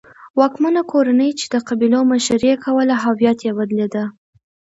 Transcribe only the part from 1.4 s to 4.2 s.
د قبیلو مشري یې کوله هویت یې بدلېده.